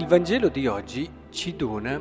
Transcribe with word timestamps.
Il 0.00 0.06
Vangelo 0.06 0.48
di 0.48 0.66
oggi 0.66 1.08
ci 1.28 1.54
dona, 1.54 2.00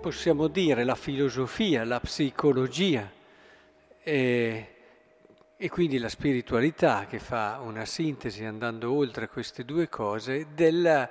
possiamo 0.00 0.48
dire, 0.48 0.82
la 0.82 0.96
filosofia, 0.96 1.84
la 1.84 2.00
psicologia 2.00 3.08
e, 4.02 4.74
e, 5.56 5.70
quindi 5.70 5.98
la 5.98 6.08
spiritualità 6.08 7.06
che 7.06 7.20
fa 7.20 7.60
una 7.62 7.84
sintesi 7.84 8.44
andando 8.44 8.92
oltre 8.92 9.28
queste 9.28 9.64
due 9.64 9.88
cose 9.88 10.48
del, 10.52 11.08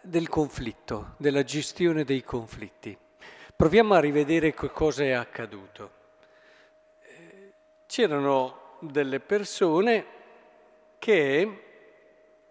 del 0.00 0.28
conflitto, 0.30 1.16
della 1.18 1.42
gestione 1.42 2.02
dei 2.04 2.24
conflitti. 2.24 2.96
Proviamo 3.54 3.92
a 3.92 4.00
rivedere 4.00 4.54
cosa 4.54 5.04
è 5.04 5.10
accaduto. 5.10 5.90
C'erano 7.84 8.78
delle 8.80 9.20
persone 9.20 10.06
che 10.98 11.62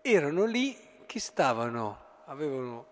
erano 0.04 0.46
lì 0.46 0.92
che 1.14 1.20
stavano, 1.20 1.98
avevano 2.26 2.86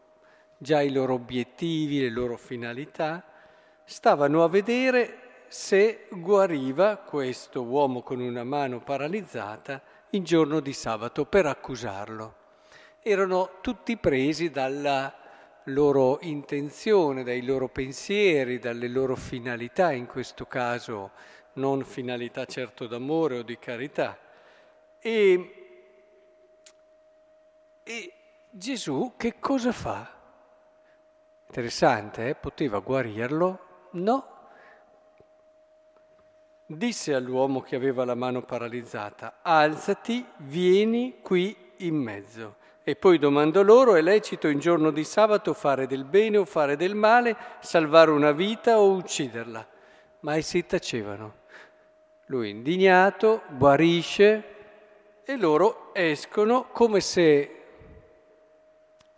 già 0.60 0.80
i 0.80 0.92
loro 0.92 1.16
obiettivi, 1.16 2.02
le 2.02 2.12
loro 2.12 2.38
finalità, 2.38 3.24
stavano 3.84 4.44
a 4.44 4.48
vedere 4.48 5.46
se 5.48 6.06
guariva 6.12 6.98
questo 6.98 7.64
uomo 7.64 8.04
con 8.04 8.20
una 8.20 8.44
mano 8.44 8.80
paralizzata 8.80 9.82
in 10.12 10.24
giorno 10.24 10.60
di 10.60 10.72
sabato 10.72 11.26
per 11.26 11.48
accusarlo. 11.48 12.36
Erano 13.02 13.54
tutti 13.60 13.98
presi 13.98 14.52
dalla 14.52 15.12
loro 15.64 16.20
intenzione, 16.22 17.24
dai 17.24 17.44
loro 17.44 17.70
pensieri, 17.70 18.60
dalle 18.60 18.88
loro 18.88 19.16
finalità, 19.16 19.94
in 19.94 20.06
questo 20.06 20.46
caso 20.46 21.10
non 21.54 21.84
finalità 21.84 22.46
certo 22.46 22.86
d'amore 22.86 23.40
o 23.40 23.42
di 23.42 23.58
carità. 23.58 24.16
E 25.00 25.61
e 27.84 28.14
Gesù 28.50 29.14
che 29.18 29.40
cosa 29.40 29.72
fa? 29.72 30.20
Interessante, 31.48 32.30
eh? 32.30 32.36
poteva 32.36 32.80
guarirlo? 32.80 33.60
No. 33.92 34.28
Disse 36.66 37.14
all'uomo 37.14 37.62
che 37.62 37.76
aveva 37.76 38.06
la 38.06 38.16
mano 38.16 38.42
paralizzata, 38.44 39.40
alzati, 39.42 40.26
vieni 40.38 41.20
qui 41.22 41.56
in 41.78 41.96
mezzo. 41.96 42.56
E 42.84 42.96
poi 42.96 43.20
domandò 43.20 43.62
loro, 43.62 43.96
è 43.96 44.02
lecito 44.02 44.48
in 44.48 44.60
giorno 44.60 44.92
di 44.92 45.04
sabato 45.04 45.54
fare 45.54 45.88
del 45.88 46.06
bene 46.06 46.38
o 46.38 46.46
fare 46.46 46.76
del 46.76 46.96
male, 46.96 47.36
salvare 47.60 48.12
una 48.12 48.32
vita 48.32 48.80
o 48.80 48.94
ucciderla? 48.94 49.68
Ma 50.22 50.36
essi 50.36 50.66
tacevano. 50.66 51.40
Lui 52.28 52.50
indignato 52.50 53.44
guarisce 53.50 54.56
e 55.24 55.38
loro 55.38 55.94
escono 55.94 56.68
come 56.72 57.02
se 57.02 57.61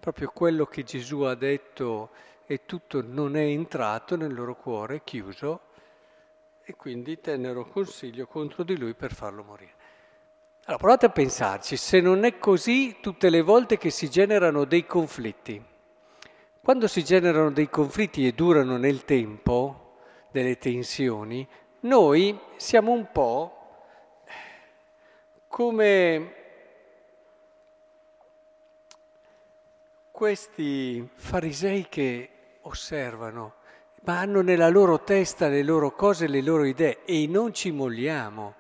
proprio 0.03 0.31
quello 0.33 0.65
che 0.65 0.83
Gesù 0.83 1.21
ha 1.21 1.33
detto 1.33 2.09
e 2.45 2.65
tutto 2.65 3.01
non 3.01 3.37
è 3.37 3.43
entrato 3.43 4.17
nel 4.17 4.33
loro 4.33 4.53
cuore, 4.53 5.01
chiuso, 5.01 5.61
e 6.61 6.75
quindi 6.75 7.21
tennero 7.21 7.65
consiglio 7.65 8.27
contro 8.27 8.63
di 8.63 8.77
lui 8.77 8.95
per 8.95 9.13
farlo 9.13 9.45
morire. 9.45 9.75
Allora 10.65 10.77
provate 10.77 11.05
a 11.05 11.09
pensarci, 11.09 11.77
se 11.77 12.01
non 12.01 12.25
è 12.25 12.37
così 12.37 12.97
tutte 12.99 13.29
le 13.29 13.41
volte 13.41 13.77
che 13.77 13.89
si 13.91 14.09
generano 14.09 14.65
dei 14.65 14.85
conflitti, 14.85 15.63
quando 16.61 16.87
si 16.87 17.01
generano 17.05 17.51
dei 17.51 17.69
conflitti 17.69 18.27
e 18.27 18.33
durano 18.33 18.75
nel 18.75 19.05
tempo, 19.05 19.99
delle 20.31 20.57
tensioni, 20.57 21.47
noi 21.81 22.37
siamo 22.57 22.91
un 22.91 23.09
po' 23.09 23.85
come 25.47 26.42
questi 30.23 31.05
farisei 31.15 31.87
che 31.89 32.29
osservano, 32.61 33.55
ma 34.03 34.19
hanno 34.19 34.39
nella 34.39 34.69
loro 34.69 35.01
testa 35.01 35.49
le 35.49 35.63
loro 35.63 35.91
cose, 35.91 36.27
le 36.27 36.41
loro 36.41 36.63
idee 36.63 37.03
e 37.03 37.27
non 37.27 37.53
ci 37.53 37.71
molliamo. 37.71 38.53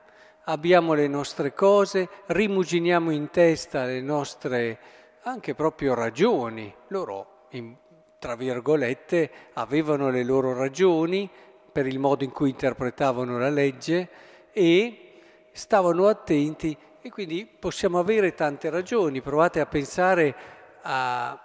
Abbiamo 0.43 0.93
le 0.93 1.07
nostre 1.07 1.53
cose, 1.53 2.09
rimuginiamo 2.25 3.11
in 3.11 3.29
testa 3.29 3.85
le 3.85 4.01
nostre 4.01 4.77
anche 5.21 5.55
proprio 5.55 5.93
ragioni. 5.93 6.75
Loro, 6.87 7.45
in, 7.51 7.73
tra 8.19 8.35
virgolette, 8.35 9.31
avevano 9.53 10.09
le 10.09 10.25
loro 10.25 10.53
ragioni 10.53 11.29
per 11.71 11.87
il 11.87 11.97
modo 11.97 12.25
in 12.25 12.31
cui 12.31 12.49
interpretavano 12.49 13.37
la 13.37 13.49
legge 13.49 14.09
e 14.51 15.21
stavano 15.53 16.07
attenti 16.07 16.77
e 17.01 17.09
quindi 17.09 17.45
possiamo 17.45 17.99
avere 17.99 18.33
tante 18.33 18.69
ragioni. 18.69 19.21
Provate 19.21 19.61
a 19.61 19.65
pensare 19.65 20.35
a, 20.81 21.39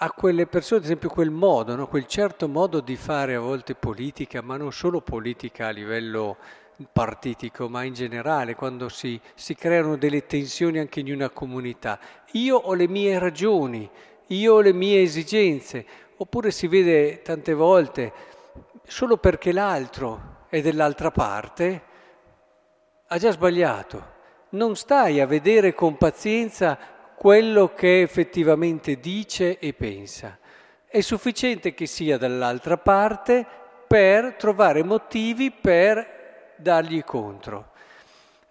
a 0.00 0.12
quelle 0.12 0.46
persone, 0.46 0.78
ad 0.78 0.84
esempio 0.84 1.08
quel 1.08 1.30
modo, 1.30 1.74
no? 1.74 1.88
quel 1.88 2.06
certo 2.06 2.46
modo 2.46 2.80
di 2.80 2.94
fare 2.94 3.34
a 3.34 3.40
volte 3.40 3.74
politica, 3.74 4.40
ma 4.42 4.56
non 4.56 4.72
solo 4.72 5.00
politica 5.00 5.66
a 5.66 5.70
livello 5.70 6.36
partitico, 6.92 7.68
ma 7.68 7.82
in 7.82 7.94
generale, 7.94 8.54
quando 8.54 8.88
si, 8.88 9.20
si 9.34 9.56
creano 9.56 9.96
delle 9.96 10.24
tensioni 10.26 10.78
anche 10.78 11.00
in 11.00 11.12
una 11.12 11.30
comunità. 11.30 11.98
Io 12.32 12.56
ho 12.56 12.74
le 12.74 12.86
mie 12.86 13.18
ragioni, 13.18 13.90
io 14.28 14.54
ho 14.54 14.60
le 14.60 14.72
mie 14.72 15.02
esigenze, 15.02 15.84
oppure 16.16 16.52
si 16.52 16.68
vede 16.68 17.22
tante 17.22 17.52
volte 17.52 18.12
solo 18.84 19.16
perché 19.16 19.52
l'altro 19.52 20.44
è 20.48 20.60
dell'altra 20.60 21.10
parte, 21.10 21.82
ha 23.08 23.18
già 23.18 23.32
sbagliato. 23.32 24.16
Non 24.50 24.76
stai 24.76 25.20
a 25.20 25.26
vedere 25.26 25.74
con 25.74 25.96
pazienza 25.96 26.78
quello 27.18 27.74
che 27.74 28.00
effettivamente 28.00 29.00
dice 29.00 29.58
e 29.58 29.72
pensa. 29.72 30.38
È 30.86 31.00
sufficiente 31.00 31.74
che 31.74 31.86
sia 31.86 32.16
dall'altra 32.16 32.78
parte 32.78 33.44
per 33.88 34.34
trovare 34.34 34.84
motivi 34.84 35.50
per 35.50 36.54
dargli 36.56 37.02
contro. 37.02 37.72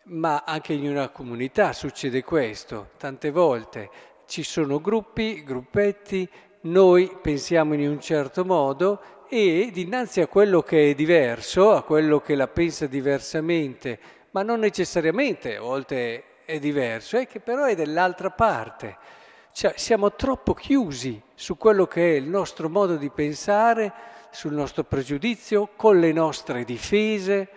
Ma 0.09 0.43
anche 0.45 0.73
in 0.73 0.89
una 0.89 1.07
comunità 1.07 1.71
succede 1.71 2.23
questo, 2.23 2.89
tante 2.97 3.31
volte 3.31 3.89
ci 4.25 4.43
sono 4.43 4.81
gruppi, 4.81 5.43
gruppetti, 5.43 6.29
noi 6.61 7.09
pensiamo 7.21 7.73
in 7.73 7.87
un 7.87 8.01
certo 8.01 8.43
modo 8.43 9.01
e 9.29 9.69
dinanzi 9.71 10.19
a 10.19 10.27
quello 10.27 10.61
che 10.61 10.91
è 10.91 10.93
diverso, 10.93 11.71
a 11.71 11.83
quello 11.83 12.19
che 12.19 12.35
la 12.35 12.47
pensa 12.47 12.85
diversamente, 12.85 13.97
ma 14.31 14.43
non 14.43 14.59
necessariamente, 14.59 15.55
a 15.55 15.61
volte 15.61 16.23
è 16.47 16.59
diverso, 16.59 17.17
è 17.17 17.27
che 17.27 17.41
però 17.41 17.65
è 17.65 17.75
dell'altra 17.75 18.29
parte. 18.29 18.95
Cioè, 19.51 19.73
siamo 19.75 20.13
troppo 20.13 20.53
chiusi 20.53 21.21
su 21.35 21.57
quello 21.57 21.87
che 21.87 22.13
è 22.13 22.15
il 22.15 22.29
nostro 22.29 22.69
modo 22.69 22.95
di 22.95 23.09
pensare, 23.09 23.91
sul 24.31 24.53
nostro 24.53 24.85
pregiudizio, 24.85 25.71
con 25.75 25.99
le 25.99 26.13
nostre 26.13 26.63
difese 26.63 27.49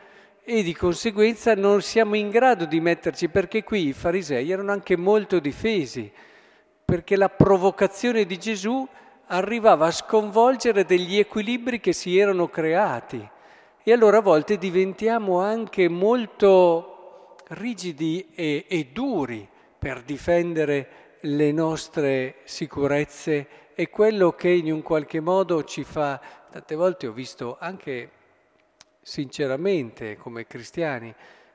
e 0.43 0.65
di 0.65 0.75
conseguenza 0.75 1.55
non 1.55 1.83
siamo 1.83 2.17
in 2.17 2.31
grado 2.31 2.65
di 2.65 2.81
metterci, 2.81 3.29
perché 3.29 3.63
qui 3.63 3.87
i 3.87 3.93
farisei 3.93 4.51
erano 4.51 4.73
anche 4.73 4.97
molto 4.97 5.39
difesi, 5.39 6.11
perché 6.85 7.15
la 7.15 7.29
provocazione 7.29 8.25
di 8.25 8.39
Gesù 8.39 8.85
arrivava 9.27 9.87
a 9.87 9.93
sconvolgere 9.93 10.85
degli 10.85 11.17
equilibri 11.17 11.79
che 11.79 11.93
si 11.93 12.19
erano 12.19 12.49
creati. 12.49 13.25
E 13.85 13.93
allora 13.93 14.19
a 14.19 14.23
volte 14.23 14.59
diventiamo 14.59 15.39
anche 15.39 15.89
molto 15.89 16.90
rigidi 17.51 18.29
e, 18.35 18.67
e 18.69 18.89
duri 18.93 19.49
per 19.79 20.03
difendere 20.03 21.19
le 21.21 21.53
nostre 21.53 22.37
sicurezze 22.45 23.71
e 23.75 23.89
quello 23.89 24.33
che 24.33 24.51
in 24.51 24.73
un 24.73 24.83
qualche 24.83 25.21
modo 25.21 25.65
ci 25.65 25.85
fa, 25.85 26.21
tante 26.51 26.75
volte 26.75 27.07
ho 27.07 27.13
visto 27.13 27.57
anche 27.59 28.11
sinceramente 29.01 30.17
come 30.17 30.47
cristiani, 30.47 31.15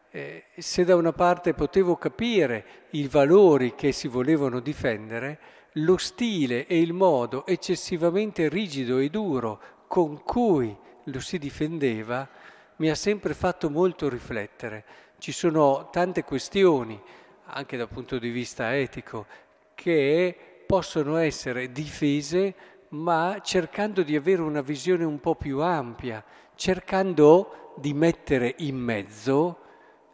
eh, 0.09 0.45
se 0.57 0.83
da 0.83 0.95
una 0.95 1.13
parte 1.13 1.53
potevo 1.53 1.97
capire 1.97 2.65
i 2.91 3.07
valori 3.07 3.75
che 3.75 3.91
si 3.91 4.07
volevano 4.07 4.59
difendere, 4.59 5.39
lo 5.73 5.97
stile 5.97 6.67
e 6.67 6.79
il 6.79 6.93
modo 6.93 7.45
eccessivamente 7.45 8.47
rigido 8.49 8.97
e 8.97 9.09
duro 9.09 9.59
con 9.87 10.23
cui 10.23 10.75
lo 11.03 11.19
si 11.19 11.37
difendeva 11.37 12.27
mi 12.77 12.89
ha 12.89 12.95
sempre 12.95 13.33
fatto 13.33 13.69
molto 13.69 14.09
riflettere. 14.09 14.83
Ci 15.17 15.31
sono 15.31 15.89
tante 15.91 16.23
questioni, 16.23 17.01
anche 17.45 17.77
dal 17.77 17.87
punto 17.87 18.19
di 18.19 18.29
vista 18.29 18.75
etico, 18.75 19.25
che 19.73 20.63
possono 20.65 21.17
essere 21.17 21.71
difese, 21.71 22.53
ma 22.89 23.39
cercando 23.43 24.03
di 24.03 24.15
avere 24.15 24.41
una 24.41 24.61
visione 24.61 25.03
un 25.03 25.19
po' 25.19 25.35
più 25.35 25.61
ampia, 25.61 26.23
cercando 26.55 27.73
di 27.77 27.93
mettere 27.93 28.55
in 28.59 28.77
mezzo 28.77 29.59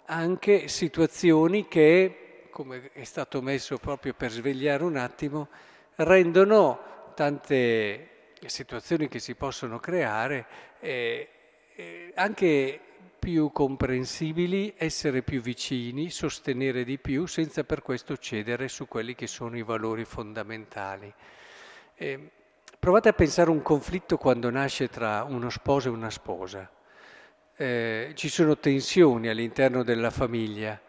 anche 0.06 0.68
situazioni 0.68 1.68
che, 1.68 2.48
come 2.52 2.92
è 2.92 3.04
stato 3.04 3.42
messo 3.42 3.78
proprio 3.78 4.14
per 4.14 4.32
svegliare 4.32 4.84
un 4.84 4.98
attimo, 4.98 5.48
rendono 5.96 6.80
tante 7.16 8.10
situazioni 8.46 9.08
che 9.08 9.20
si 9.20 9.36
possono 9.36 9.80
creare 9.80 10.46
eh, 10.80 11.28
eh, 11.76 12.12
anche 12.16 12.80
più 13.02 13.52
comprensibili, 13.52 14.74
essere 14.78 15.22
più 15.22 15.42
vicini, 15.42 16.10
sostenere 16.10 16.84
di 16.84 16.98
più, 16.98 17.28
senza 17.28 17.64
per 17.64 17.82
questo 17.82 18.18
cedere 18.18 18.68
su 18.68 18.88
quelli 18.88 19.14
che 19.14 19.28
sono 19.28 19.58
i 19.58 19.62
valori 19.62 20.06
fondamentali. 20.06 21.14
Eh, 21.94 22.30
provate 22.80 23.10
a 23.10 23.14
pensare 23.14 23.52
un 23.52 23.62
conflitto 23.62 24.18
quando 24.18 24.50
nasce 24.50 24.88
tra 24.88 25.24
uno 25.24 25.50
sposo 25.50 25.90
e 25.90 25.92
una 25.92 26.10
sposa. 26.10 26.68
Eh, 27.56 28.14
ci 28.16 28.28
sono 28.28 28.58
tensioni 28.58 29.28
all'interno 29.28 29.84
della 29.84 30.10
famiglia. 30.10 30.82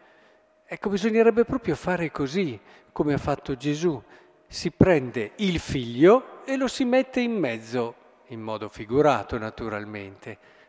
Ecco, 0.65 0.89
bisognerebbe 0.89 1.45
proprio 1.45 1.75
fare 1.75 2.09
così, 2.09 2.59
come 2.91 3.13
ha 3.13 3.19
fatto 3.19 3.55
Gesù. 3.55 4.01
Si 4.47 4.71
prende 4.71 5.33
il 5.35 5.59
figlio 5.59 6.43
e 6.45 6.57
lo 6.57 6.67
si 6.67 6.83
mette 6.83 7.19
in 7.19 7.37
mezzo, 7.37 7.95
in 8.29 8.41
modo 8.41 8.69
figurato 8.69 9.37
naturalmente 9.37 10.61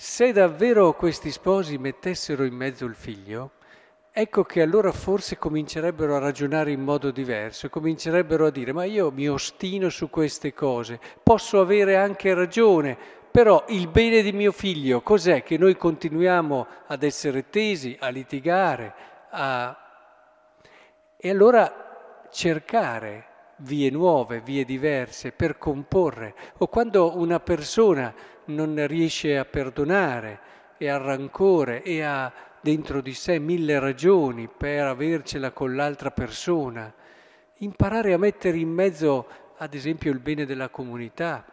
se 0.00 0.30
davvero 0.30 0.92
questi 0.92 1.32
sposi 1.32 1.76
mettessero 1.76 2.44
in 2.44 2.54
mezzo 2.54 2.84
il 2.84 2.94
figlio, 2.94 3.54
ecco 4.12 4.44
che 4.44 4.62
allora 4.62 4.92
forse 4.92 5.38
comincerebbero 5.38 6.14
a 6.14 6.20
ragionare 6.20 6.70
in 6.70 6.80
modo 6.80 7.10
diverso, 7.10 7.68
comincerebbero 7.68 8.46
a 8.46 8.50
dire 8.50 8.72
ma 8.72 8.84
io 8.84 9.10
mi 9.10 9.28
ostino 9.28 9.88
su 9.88 10.08
queste 10.08 10.54
cose, 10.54 11.00
posso 11.20 11.58
avere 11.58 11.96
anche 11.96 12.32
ragione, 12.32 12.96
però 13.28 13.64
il 13.70 13.88
bene 13.88 14.22
di 14.22 14.30
mio 14.30 14.52
figlio 14.52 15.00
cos'è 15.00 15.42
che 15.42 15.58
noi 15.58 15.76
continuiamo 15.76 16.66
ad 16.86 17.02
essere 17.02 17.50
tesi, 17.50 17.96
a 17.98 18.08
litigare, 18.10 18.94
a... 19.30 19.76
e 21.16 21.28
allora 21.28 22.28
cercare 22.30 23.26
vie 23.58 23.90
nuove, 23.90 24.40
vie 24.40 24.64
diverse 24.64 25.32
per 25.32 25.58
comporre, 25.58 26.34
o 26.58 26.66
quando 26.68 27.16
una 27.16 27.40
persona 27.40 28.12
non 28.46 28.86
riesce 28.86 29.36
a 29.36 29.44
perdonare 29.44 30.40
e 30.78 30.88
ha 30.88 30.96
rancore 30.96 31.82
e 31.82 32.02
ha 32.02 32.32
dentro 32.60 33.00
di 33.00 33.14
sé 33.14 33.38
mille 33.38 33.78
ragioni 33.78 34.48
per 34.48 34.84
avercela 34.86 35.50
con 35.52 35.74
l'altra 35.74 36.10
persona. 36.10 36.92
Imparare 37.58 38.12
a 38.12 38.18
mettere 38.18 38.58
in 38.58 38.70
mezzo, 38.70 39.26
ad 39.56 39.74
esempio, 39.74 40.12
il 40.12 40.20
bene 40.20 40.44
della 40.44 40.68
comunità, 40.68 41.44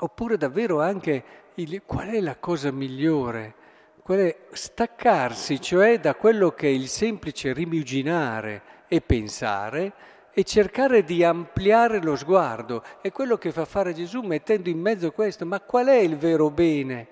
oppure 0.00 0.36
davvero 0.36 0.80
anche 0.80 1.24
il, 1.54 1.82
qual 1.84 2.08
è 2.08 2.20
la 2.20 2.36
cosa 2.36 2.70
migliore, 2.70 3.54
qual 4.02 4.20
è 4.20 4.36
staccarsi, 4.52 5.60
cioè 5.60 6.00
da 6.00 6.14
quello 6.14 6.52
che 6.52 6.66
è 6.66 6.70
il 6.70 6.88
semplice 6.88 7.52
rimuginare 7.52 8.62
e 8.88 9.02
pensare, 9.02 9.92
e 10.38 10.44
cercare 10.44 11.02
di 11.02 11.24
ampliare 11.24 12.00
lo 12.00 12.14
sguardo. 12.14 12.84
È 13.00 13.10
quello 13.10 13.36
che 13.38 13.50
fa 13.50 13.64
fare 13.64 13.92
Gesù 13.92 14.20
mettendo 14.20 14.68
in 14.68 14.78
mezzo 14.78 15.10
questo. 15.10 15.44
Ma 15.44 15.58
qual 15.58 15.88
è 15.88 15.96
il 15.96 16.16
vero 16.16 16.48
bene? 16.48 17.08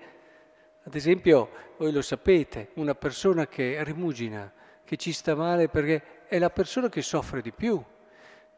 Ad 0.85 0.95
esempio, 0.95 1.49
voi 1.75 1.91
lo 1.91 2.01
sapete, 2.01 2.69
una 2.75 2.95
persona 2.95 3.45
che 3.45 3.83
rimugina, 3.83 4.49
che 4.81 4.95
ci 4.95 5.11
sta 5.11 5.35
male 5.35 5.67
perché 5.67 6.23
è 6.29 6.39
la 6.39 6.49
persona 6.49 6.87
che 6.87 7.01
soffre 7.01 7.41
di 7.41 7.51
più. 7.51 7.83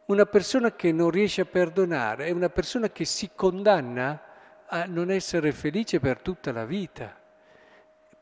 Una 0.06 0.28
persona 0.28 0.76
che 0.76 0.92
non 0.92 1.10
riesce 1.10 1.42
a 1.42 1.46
perdonare 1.46 2.28
è 2.28 2.30
una 2.30 2.50
persona 2.50 2.92
che 2.92 3.06
si 3.06 3.32
condanna 3.34 4.22
a 4.68 4.86
non 4.86 5.10
essere 5.10 5.52
felice 5.52 6.00
per 6.00 6.22
tutta 6.22 6.52
la 6.52 6.66
vita. 6.66 7.20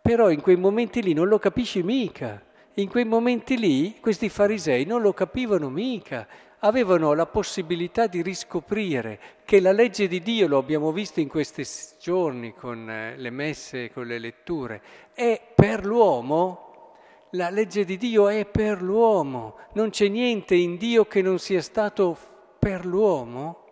Però 0.01 0.29
in 0.29 0.39
quei 0.39 0.55
momenti 0.55 1.01
lì 1.01 1.11
non 1.11 1.27
lo 1.27 1.39
capisci 1.39 1.83
mica. 1.83 2.41
In 2.79 2.89
quei 2.89 3.05
momenti 3.05 3.57
lì 3.57 3.97
questi 3.99 4.29
farisei 4.29 4.85
non 4.85 5.01
lo 5.01 5.11
capivano 5.11 5.67
mica, 5.67 6.27
avevano 6.59 7.13
la 7.13 7.25
possibilità 7.25 8.05
di 8.05 8.21
riscoprire 8.21 9.19
che 9.45 9.59
la 9.59 9.71
legge 9.71 10.07
di 10.07 10.21
Dio, 10.21 10.47
lo 10.47 10.59
abbiamo 10.59 10.91
visto 10.91 11.19
in 11.19 11.27
questi 11.27 11.65
giorni 11.99 12.53
con 12.53 12.87
eh, 12.87 13.17
le 13.17 13.31
messe, 13.31 13.91
con 13.91 14.05
le 14.05 14.19
letture, 14.19 14.81
è 15.15 15.41
per 15.55 15.87
l'uomo, 15.87 16.93
la 17.31 17.49
legge 17.49 17.83
di 17.83 17.97
Dio 17.97 18.27
è 18.27 18.45
per 18.45 18.83
l'uomo, 18.83 19.55
non 19.73 19.89
c'è 19.89 20.07
niente 20.07 20.53
in 20.53 20.77
Dio 20.77 21.05
che 21.05 21.23
non 21.23 21.39
sia 21.39 21.63
stato 21.63 22.15
per 22.59 22.85
l'uomo. 22.85 23.63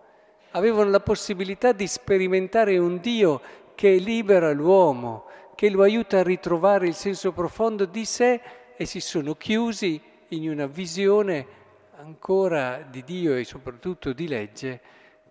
Avevano 0.54 0.90
la 0.90 1.00
possibilità 1.00 1.74
di 1.74 1.86
sperimentare 1.86 2.80
un 2.80 3.00
Dio 3.00 3.40
che 3.76 3.98
libera 3.98 4.52
l'uomo, 4.52 5.26
che 5.54 5.70
lo 5.70 5.84
aiuta 5.84 6.20
a 6.20 6.24
ritrovare 6.24 6.88
il 6.88 6.96
senso 6.96 7.34
profondo 7.34 7.86
di 7.86 8.04
sé 8.04 8.42
e 8.76 8.86
si 8.86 9.00
sono 9.00 9.36
chiusi 9.36 10.02
in 10.30 10.50
una 10.50 10.66
visione 10.66 11.64
ancora 11.98 12.82
di 12.82 13.04
Dio 13.04 13.36
e 13.36 13.44
soprattutto 13.44 14.14
di 14.14 14.28
legge 14.28 14.82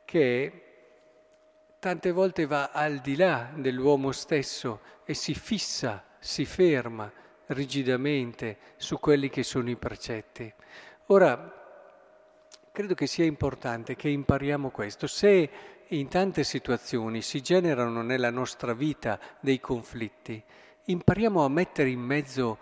che 0.05 0.61
tante 1.79 2.13
volte 2.13 2.47
va 2.47 2.71
al 2.73 3.01
di 3.01 3.17
là 3.17 3.51
dell'uomo 3.55 4.13
stesso 4.13 4.81
e 5.05 5.13
si 5.13 5.35
fissa, 5.35 6.03
si 6.19 6.45
ferma 6.47 7.13
rigidamente 7.49 8.57
su 8.77 8.99
quelli 8.99 9.29
che 9.29 9.43
sono 9.43 9.69
i 9.69 9.77
precetti. 9.77 10.51
Ora, 11.07 11.63
credo 12.73 12.95
che 12.95 13.07
sia 13.07 13.25
importante 13.25 13.97
che 13.97 14.09
impariamo 14.09 14.71
questo. 14.71 15.07
Se 15.07 15.51
in 15.89 16.09
tante 16.09 16.43
situazioni 16.43 17.21
si 17.21 17.43
generano 17.43 18.01
nella 18.01 18.31
nostra 18.31 18.73
vita 18.73 19.21
dei 19.41 19.61
conflitti, 19.61 20.43
impariamo 20.87 21.45
a 21.45 21.49
mettere 21.49 21.91
in 21.91 22.01
mezzo 22.01 22.59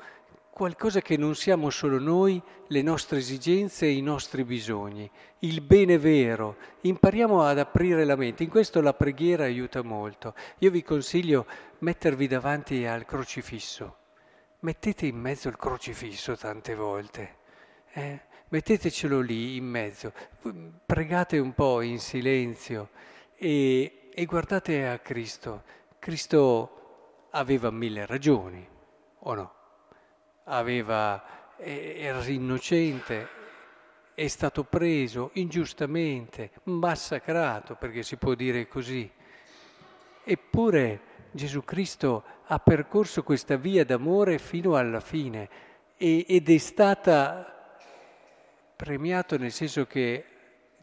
qualcosa 0.53 1.01
che 1.01 1.17
non 1.17 1.35
siamo 1.35 1.71
solo 1.71 1.99
noi, 1.99 2.41
le 2.67 2.83
nostre 2.83 3.19
esigenze 3.19 3.87
e 3.87 3.93
i 3.93 4.03
nostri 4.03 4.45
bisogni, 4.45 5.11
il 5.41 5.63
bene 5.63 5.97
vero. 5.97 6.57
Impariamo 6.83 7.43
ad 7.43 7.59
aprire 7.59 8.05
la 8.05 8.17
mente, 8.17 8.43
in 8.43 8.51
questo 8.51 8.83
la 8.83 8.93
preghiera 8.93 9.45
aiuta 9.45 9.83
molto. 9.83 10.35
Io 10.59 10.71
vi 10.71 10.83
consiglio 10.83 11.47
mettervi 11.79 12.27
davanti 12.27 12.85
al 12.85 13.07
crocifisso. 13.07 13.97
Mettete 14.61 15.07
in 15.07 15.17
mezzo 15.17 15.49
il 15.49 15.57
crocifisso 15.57 16.37
tante 16.37 16.75
volte. 16.75 17.37
Eh? 17.95 18.21
Mettetecelo 18.49 19.21
lì 19.21 19.57
in 19.57 19.65
mezzo, 19.65 20.13
pregate 20.85 21.39
un 21.39 21.55
po' 21.55 21.81
in 21.81 21.99
silenzio 21.99 22.91
e, 23.37 24.11
e 24.13 24.25
guardate 24.27 24.87
a 24.87 24.99
Cristo. 24.99 25.63
Cristo 25.99 27.29
aveva 27.31 27.71
mille 27.71 28.05
ragioni, 28.05 28.69
o 29.21 29.35
no? 29.35 29.61
Aveva, 30.45 31.23
era 31.57 32.25
innocente, 32.27 33.29
è 34.15 34.27
stato 34.29 34.65
preso 34.65 35.31
ingiustamente, 35.35 36.51
massacrato, 36.65 37.77
perché 37.77 38.03
si 38.03 38.17
può 38.17 38.35
dire 38.35 38.69
così. 38.69 39.11
Eppure 40.25 41.01
Gesù 41.33 41.65
Cristo 41.65 42.25
ha 42.47 42.59
percorso 42.59 43.23
questa 43.23 43.57
via 43.57 43.85
d'amore 43.85 44.39
fino 44.39 44.77
alla 44.77 45.01
fine 45.01 45.49
ed 45.97 46.49
è 46.49 46.59
stata 46.59 47.79
premiato 48.77 49.39
nel 49.39 49.53
senso 49.53 49.87
che 49.87 50.25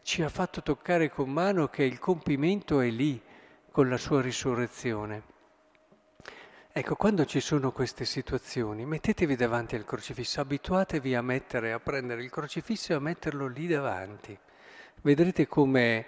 ci 0.02 0.22
ha 0.22 0.28
fatto 0.28 0.62
toccare 0.62 1.10
con 1.10 1.30
mano 1.30 1.68
che 1.68 1.84
il 1.84 1.98
compimento 1.98 2.80
è 2.80 2.88
lì 2.88 3.20
con 3.70 3.88
la 3.88 3.98
sua 3.98 4.20
risurrezione. 4.20 5.22
Ecco, 6.72 6.94
quando 6.94 7.24
ci 7.24 7.40
sono 7.40 7.72
queste 7.72 8.04
situazioni, 8.04 8.86
mettetevi 8.86 9.34
davanti 9.34 9.74
al 9.74 9.84
crocifisso, 9.84 10.40
abituatevi 10.40 11.16
a 11.16 11.20
mettere, 11.20 11.72
a 11.72 11.80
prendere 11.80 12.22
il 12.22 12.30
crocifisso 12.30 12.92
e 12.92 12.94
a 12.94 13.00
metterlo 13.00 13.48
lì 13.48 13.66
davanti. 13.66 14.38
Vedrete 15.02 15.48
come 15.48 16.06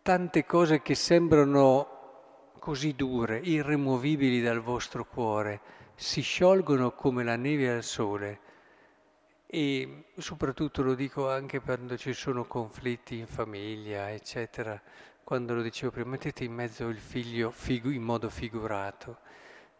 tante 0.00 0.46
cose 0.46 0.80
che 0.80 0.94
sembrano 0.94 2.54
così 2.58 2.94
dure, 2.94 3.38
irremovibili 3.38 4.40
dal 4.40 4.62
vostro 4.62 5.04
cuore, 5.04 5.60
si 5.96 6.22
sciolgono 6.22 6.92
come 6.92 7.22
la 7.22 7.36
neve 7.36 7.70
al 7.70 7.82
sole. 7.82 8.40
E 9.46 10.04
soprattutto 10.16 10.82
lo 10.82 10.94
dico 10.94 11.28
anche 11.28 11.60
quando 11.60 11.98
ci 11.98 12.14
sono 12.14 12.46
conflitti 12.46 13.18
in 13.18 13.26
famiglia, 13.26 14.10
eccetera 14.10 14.80
quando 15.26 15.54
lo 15.54 15.62
dicevo 15.62 15.90
prima, 15.90 16.10
mettete 16.10 16.44
in 16.44 16.52
mezzo 16.52 16.86
il 16.86 17.00
figlio 17.00 17.50
figu- 17.50 17.92
in 17.92 18.02
modo 18.04 18.30
figurato, 18.30 19.18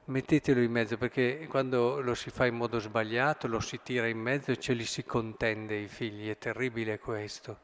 mettetelo 0.07 0.61
in 0.61 0.73
mezzo 0.73 0.97
perché 0.99 1.47
quando 1.49 2.01
lo 2.01 2.17
si 2.17 2.31
fa 2.31 2.47
in 2.47 2.57
modo 2.57 2.81
sbagliato 2.81 3.47
lo 3.47 3.61
si 3.61 3.79
tira 3.81 4.09
in 4.09 4.19
mezzo 4.19 4.51
e 4.51 4.59
ce 4.59 4.73
li 4.73 4.85
si 4.85 5.05
contende 5.05 5.77
i 5.77 5.87
figli, 5.87 6.29
è 6.29 6.37
terribile 6.37 6.99
questo. 6.99 7.61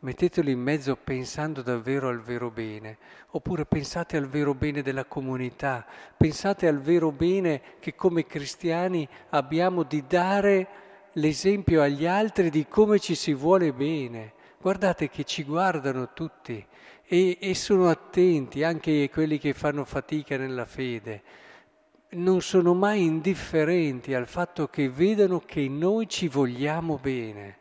Mettetelo 0.00 0.50
in 0.50 0.58
mezzo 0.58 0.96
pensando 0.96 1.62
davvero 1.62 2.08
al 2.08 2.20
vero 2.20 2.50
bene, 2.50 2.98
oppure 3.28 3.64
pensate 3.64 4.16
al 4.16 4.26
vero 4.26 4.52
bene 4.52 4.82
della 4.82 5.04
comunità, 5.04 5.86
pensate 6.16 6.66
al 6.66 6.80
vero 6.80 7.12
bene 7.12 7.62
che 7.78 7.94
come 7.94 8.26
cristiani 8.26 9.08
abbiamo 9.28 9.84
di 9.84 10.04
dare 10.04 10.68
l'esempio 11.12 11.80
agli 11.80 12.06
altri 12.06 12.50
di 12.50 12.66
come 12.66 12.98
ci 12.98 13.14
si 13.14 13.32
vuole 13.32 13.72
bene. 13.72 14.38
Guardate 14.62 15.08
che 15.08 15.24
ci 15.24 15.42
guardano 15.42 16.12
tutti 16.12 16.62
e, 17.06 17.38
e 17.40 17.54
sono 17.54 17.88
attenti, 17.88 18.62
anche 18.62 19.08
quelli 19.08 19.38
che 19.38 19.54
fanno 19.54 19.86
fatica 19.86 20.36
nella 20.36 20.66
fede, 20.66 21.22
non 22.10 22.42
sono 22.42 22.74
mai 22.74 23.02
indifferenti 23.02 24.12
al 24.12 24.26
fatto 24.26 24.68
che 24.68 24.90
vedano 24.90 25.40
che 25.40 25.66
noi 25.66 26.10
ci 26.10 26.28
vogliamo 26.28 26.98
bene. 27.00 27.56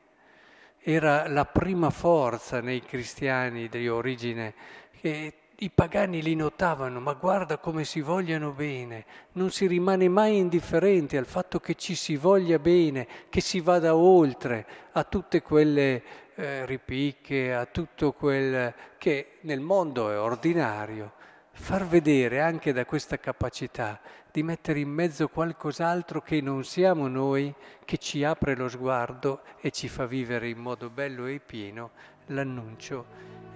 Era 0.77 1.25
la 1.29 1.46
prima 1.46 1.89
forza 1.89 2.60
nei 2.60 2.82
cristiani 2.82 3.70
di 3.70 3.88
origine 3.88 4.53
che 5.00 5.34
i 5.56 5.70
pagani 5.70 6.22
li 6.22 6.36
notavano, 6.36 7.00
ma 7.00 7.13
guarda 7.13 7.60
come 7.60 7.86
si 7.86 8.01
vogliano 8.01 8.51
bene, 8.51 9.06
non 9.34 9.51
si 9.51 9.68
rimane 9.68 10.10
mai 10.10 10.38
indifferenti 10.38 11.15
al 11.15 11.25
fatto 11.25 11.62
che 11.62 11.75
ci 11.75 11.96
si 11.96 12.18
voglia 12.18 12.60
bene, 12.60 13.08
che 13.29 13.39
si 13.39 13.62
vada 13.62 13.96
oltre 13.96 14.65
a 14.91 15.06
tutte 15.06 15.41
quelle 15.41 16.27
eh, 16.39 16.65
ripicche, 16.65 17.53
a 17.53 17.65
tutto 17.65 18.13
quel 18.13 18.74
che 18.98 19.39
nel 19.41 19.60
mondo 19.60 20.10
è 20.10 20.17
ordinario. 20.17 21.12
Far 21.51 21.86
vedere 21.86 22.39
anche 22.39 22.72
da 22.72 22.86
questa 22.86 23.19
capacità 23.19 24.00
di 24.31 24.41
mettere 24.41 24.79
in 24.79 24.89
mezzo 24.89 25.27
qualcos'altro 25.27 26.22
che 26.22 26.39
non 26.39 26.63
siamo 26.63 27.10
noi, 27.10 27.53
che 27.84 27.98
ci 27.98 28.24
apre 28.24 28.55
lo 28.55 28.69
sguardo 28.69 29.41
e 29.60 29.72
ci 29.72 29.89
fa 29.89 30.05
vivere 30.05 30.48
in 30.48 30.60
modo 30.60 30.89
bello 30.89 31.25
e 31.25 31.39
pieno 31.39 31.91
l'annuncio 32.27 33.05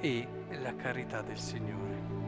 e 0.02 0.28
la 0.60 0.76
carità 0.76 1.22
del 1.22 1.38
Signore. 1.38 2.23